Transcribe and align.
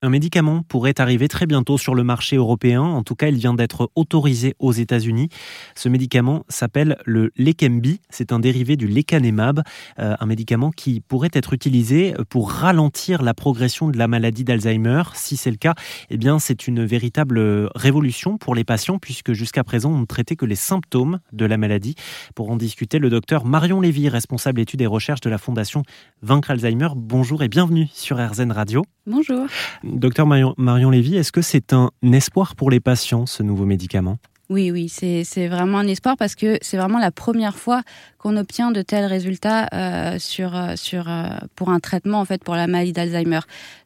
Un 0.00 0.10
médicament 0.10 0.62
pourrait 0.62 1.00
arriver 1.00 1.26
très 1.26 1.46
bientôt 1.46 1.76
sur 1.76 1.96
le 1.96 2.04
marché 2.04 2.36
européen. 2.36 2.82
En 2.82 3.02
tout 3.02 3.16
cas, 3.16 3.26
il 3.26 3.34
vient 3.34 3.52
d'être 3.52 3.90
autorisé 3.96 4.54
aux 4.60 4.70
États-Unis. 4.70 5.28
Ce 5.74 5.88
médicament 5.88 6.44
s'appelle 6.48 6.98
le 7.04 7.32
Leqembi. 7.36 8.00
C'est 8.08 8.30
un 8.30 8.38
dérivé 8.38 8.76
du 8.76 8.86
lecanemab, 8.86 9.64
euh, 9.98 10.14
un 10.20 10.26
médicament 10.26 10.70
qui 10.70 11.00
pourrait 11.00 11.32
être 11.32 11.52
utilisé 11.52 12.14
pour 12.28 12.52
ralentir 12.52 13.22
la 13.22 13.34
progression 13.34 13.88
de 13.88 13.98
la 13.98 14.06
maladie 14.06 14.44
d'Alzheimer. 14.44 15.02
Si 15.14 15.36
c'est 15.36 15.50
le 15.50 15.56
cas, 15.56 15.74
eh 16.10 16.16
bien, 16.16 16.38
c'est 16.38 16.68
une 16.68 16.84
véritable 16.84 17.68
révolution 17.74 18.38
pour 18.38 18.54
les 18.54 18.62
patients 18.62 19.00
puisque 19.00 19.32
jusqu'à 19.32 19.64
présent, 19.64 19.90
on 19.90 19.98
ne 19.98 20.06
traitait 20.06 20.36
que 20.36 20.46
les 20.46 20.54
symptômes 20.54 21.18
de 21.32 21.44
la 21.44 21.56
maladie. 21.56 21.96
Pour 22.36 22.50
en 22.50 22.56
discuter, 22.56 23.00
le 23.00 23.10
docteur 23.10 23.44
Marion 23.44 23.80
Lévy, 23.80 24.08
responsable 24.08 24.60
études 24.60 24.80
et 24.80 24.86
recherches 24.86 25.22
de 25.22 25.30
la 25.30 25.38
Fondation 25.38 25.82
Vaincre 26.22 26.50
Alzheimer. 26.50 26.88
Bonjour 26.96 27.42
et 27.42 27.48
bienvenue 27.48 27.86
sur 27.92 28.18
RZN 28.18 28.50
Radio. 28.50 28.84
Bonjour. 29.06 29.46
Docteur 29.84 30.26
Marion, 30.26 30.54
Marion 30.56 30.90
Lévy, 30.90 31.16
est-ce 31.16 31.32
que 31.32 31.42
c'est 31.42 31.72
un 31.72 31.90
espoir 32.02 32.56
pour 32.56 32.70
les 32.70 32.80
patients, 32.80 33.26
ce 33.26 33.42
nouveau 33.42 33.64
médicament? 33.66 34.18
Oui, 34.50 34.70
oui, 34.70 34.88
c'est 34.88 35.46
vraiment 35.46 35.76
un 35.76 35.86
espoir 35.86 36.16
parce 36.16 36.34
que 36.34 36.56
c'est 36.62 36.78
vraiment 36.78 36.98
la 36.98 37.10
première 37.10 37.58
fois 37.58 37.82
qu'on 38.16 38.34
obtient 38.38 38.70
de 38.70 38.80
tels 38.80 39.04
résultats 39.04 39.68
euh, 39.74 40.18
sur, 40.18 40.56
euh, 40.56 40.74
euh, 40.94 41.28
pour 41.54 41.68
un 41.68 41.80
traitement 41.80 42.20
en 42.20 42.24
fait 42.24 42.42
pour 42.42 42.54
la 42.54 42.66
maladie 42.66 42.94
d'Alzheimer. 42.94 43.40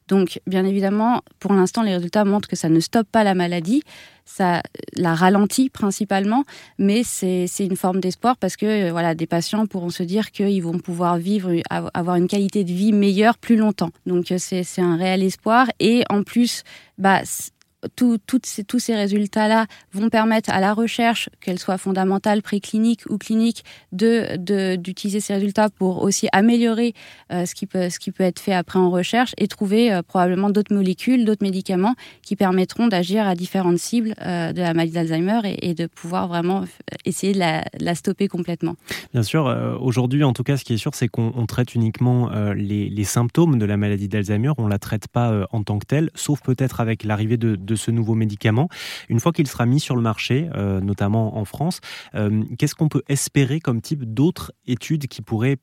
Donc, 0.07 0.39
bien 0.47 0.63
évidemment, 0.63 1.21
pour 1.39 1.51
l'instant, 1.51 1.81
les 1.81 1.93
résultats 1.93 2.23
montrent 2.23 2.47
que 2.47 2.55
ça 2.55 2.69
ne 2.69 2.79
stoppe 2.79 3.09
pas 3.11 3.25
la 3.25 3.35
maladie, 3.35 3.83
ça 4.23 4.61
la 4.93 5.15
ralentit 5.15 5.69
principalement, 5.69 6.45
mais 6.77 7.03
c'est 7.03 7.47
une 7.59 7.75
forme 7.75 7.99
d'espoir 7.99 8.37
parce 8.37 8.55
que 8.55 8.89
voilà, 8.89 9.15
des 9.15 9.27
patients 9.27 9.65
pourront 9.65 9.89
se 9.89 10.03
dire 10.03 10.31
qu'ils 10.31 10.63
vont 10.63 10.79
pouvoir 10.79 11.17
vivre, 11.17 11.51
avoir 11.69 12.15
une 12.15 12.27
qualité 12.27 12.63
de 12.63 12.71
vie 12.71 12.93
meilleure 12.93 13.37
plus 13.37 13.57
longtemps. 13.57 13.91
Donc, 14.05 14.33
c'est 14.37 14.63
un 14.79 14.95
réel 14.95 15.23
espoir 15.23 15.67
et 15.81 16.03
en 16.09 16.23
plus, 16.23 16.63
bah, 16.97 17.21
tous 17.95 18.79
ces 18.79 18.95
résultats-là 18.95 19.67
vont 19.91 20.09
permettre 20.09 20.49
à 20.49 20.59
la 20.59 20.73
recherche, 20.73 21.29
qu'elle 21.41 21.59
soit 21.59 21.77
fondamentale, 21.77 22.41
préclinique 22.41 23.01
ou 23.09 23.17
clinique, 23.17 23.63
de 23.91 24.35
d'utiliser 24.75 25.19
ces 25.19 25.33
résultats 25.33 25.69
pour 25.69 26.01
aussi 26.01 26.27
améliorer 26.31 26.93
euh, 27.31 27.45
ce, 27.45 27.55
qui 27.55 27.65
peut, 27.65 27.89
ce 27.89 27.99
qui 27.99 28.11
peut 28.11 28.23
être 28.23 28.39
fait 28.39 28.53
après 28.53 28.79
en 28.79 28.89
recherche 28.89 29.33
et 29.37 29.47
trouver 29.47 29.93
euh, 29.93 30.01
probablement 30.01 30.49
d'autres 30.49 30.73
molécules, 30.73 31.25
d'autres 31.25 31.43
médicaments 31.43 31.95
qui 32.21 32.35
permettront 32.35 32.87
d'agir 32.87 33.27
à 33.27 33.35
différentes 33.35 33.77
cibles 33.77 34.13
euh, 34.21 34.53
de 34.53 34.61
la 34.61 34.73
maladie 34.73 34.93
d'Alzheimer 34.93 35.39
et, 35.61 35.73
de 35.73 35.87
pouvoir 35.87 36.27
vraiment 36.27 36.65
essayer 37.05 37.33
de 37.33 37.39
la, 37.39 37.95
stopper 37.95 38.27
complètement. 38.27 38.75
Bien 39.13 39.23
sûr, 39.23 39.45
aujourd'hui 39.81 40.23
en 40.23 40.33
tout 40.33 40.43
cas, 40.43 40.57
ce 40.57 40.63
qui 40.63 40.73
est 40.73 40.77
sûr, 40.77 40.93
c'est 40.93 41.07
qu'on 41.07 41.45
traite 41.47 41.73
uniquement 41.73 42.29
les, 42.55 43.03
symptômes 43.03 43.57
de 43.57 43.65
la 43.65 43.77
maladie 43.77 44.07
d'Alzheimer, 44.07 44.51
on 44.57 44.65
ne 44.65 44.69
la 44.69 44.79
traite 44.79 45.07
pas 45.07 45.47
en 45.51 45.63
tant 45.63 45.79
que 45.79 45.85
telle, 45.85 46.09
sauf 46.15 46.41
peut-être 46.41 46.79
avec 46.79 47.03
l'arrivée 47.03 47.37
de 47.37 47.72
ce 47.75 47.91
nouveau 47.91 48.15
médicament. 48.15 48.69
Une 49.09 49.19
fois 49.19 49.31
qu'il 49.31 49.47
sera 49.47 49.65
mis 49.65 49.79
sur 49.79 49.95
le 49.95 50.01
marché, 50.01 50.49
euh, 50.55 50.79
notamment 50.81 51.37
en 51.37 51.45
France, 51.45 51.79
euh, 52.15 52.43
qu'est-ce 52.57 52.75
qu'on 52.75 52.89
peut 52.89 53.03
espérer 53.07 53.59
comme 53.59 53.81
type 53.81 54.03
d'autres 54.03 54.53
études 54.65 55.07
qui 55.07 55.21
pourraient 55.21 55.57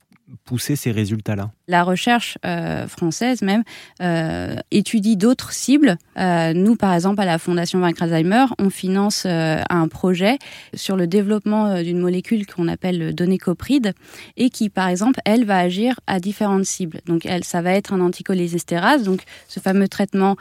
pousser 0.44 0.76
ces 0.76 0.92
résultats-là? 0.92 1.52
La 1.70 1.84
recherche 1.84 2.36
euh, 2.44 2.88
française 2.88 3.42
même 3.42 3.62
euh, 4.02 4.56
étudie 4.72 5.16
d'autres 5.16 5.52
cibles. 5.52 5.98
Euh, 6.18 6.52
nous, 6.52 6.74
par 6.74 6.92
exemple, 6.92 7.20
à 7.20 7.24
la 7.24 7.38
Fondation 7.38 7.78
Vaincre 7.78 8.02
Alzheimer, 8.02 8.46
on 8.58 8.70
finance 8.70 9.24
un 9.24 9.88
projet 9.88 10.38
sur 10.74 10.96
le 10.96 11.06
développement 11.06 11.80
d'une 11.82 12.00
molécule 12.00 12.46
qu'on 12.46 12.66
appelle 12.66 12.98
le 12.98 13.12
donécopride 13.12 13.92
et 14.36 14.50
qui, 14.50 14.68
par 14.68 14.88
exemple, 14.88 15.20
elle 15.24 15.44
va 15.44 15.58
agir 15.58 16.00
à 16.06 16.18
différentes 16.18 16.64
cibles. 16.64 17.00
Donc, 17.06 17.24
elle, 17.24 17.44
ça 17.44 17.62
va 17.62 17.72
être 17.72 17.92
un 17.92 18.00
anticholésistérase, 18.00 19.04
donc 19.04 19.22
ce 19.48 19.60
fameux 19.60 19.88
traitement 19.88 20.36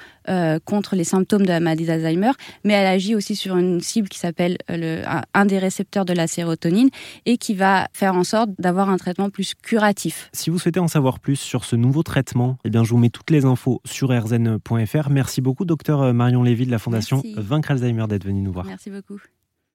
contre 0.65 0.95
les 0.95 1.03
symptômes 1.03 1.43
de 1.43 1.49
la 1.49 1.59
maladie 1.59 1.85
d'Alzheimer, 1.85 2.31
mais 2.63 2.73
elle 2.73 2.85
agit 2.85 3.15
aussi 3.15 3.35
sur 3.35 3.57
une 3.57 3.81
cible 3.81 4.09
qui 4.09 4.19
s'appelle 4.19 4.57
un 4.67 5.45
des 5.45 5.57
récepteurs 5.57 6.05
de 6.05 6.13
la 6.13 6.27
sérotonine 6.27 6.89
et 7.25 7.37
qui 7.37 7.55
va 7.55 7.87
faire 7.93 8.15
en 8.15 8.23
sorte 8.23 8.51
d'avoir 8.59 8.89
un 8.89 8.97
traitement 8.97 9.29
plus 9.29 9.55
curatif 9.55 10.29
si 10.33 10.49
vous 10.49 10.59
souhaitez 10.59 10.79
en 10.79 10.87
savoir 10.87 11.18
plus 11.19 11.35
sur 11.35 11.65
ce 11.65 11.75
nouveau 11.75 12.03
traitement, 12.03 12.57
eh 12.65 12.69
bien, 12.69 12.83
je 12.83 12.91
vous 12.91 12.97
mets 12.97 13.09
toutes 13.09 13.29
les 13.29 13.45
infos 13.45 13.81
sur 13.85 14.09
rzn.fr. 14.09 15.09
Merci 15.09 15.41
beaucoup, 15.41 15.65
docteur 15.65 16.13
Marion 16.13 16.43
Lévy 16.43 16.65
de 16.65 16.71
la 16.71 16.79
Fondation 16.79 17.21
Vaincre 17.35 17.71
Alzheimer, 17.71 18.07
d'être 18.07 18.25
venu 18.25 18.41
nous 18.41 18.51
voir. 18.51 18.65
Merci 18.65 18.89
beaucoup. 18.89 19.19